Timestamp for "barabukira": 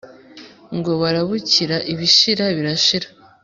1.01-1.77